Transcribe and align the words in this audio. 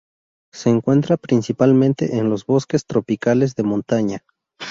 Se 0.51 0.71
encuentra 0.71 1.15
principalmente 1.15 2.17
en 2.17 2.27
los 2.31 2.47
bosques 2.47 2.87
tropicales 2.87 3.53
de 3.53 3.61
montaña. 3.61 4.23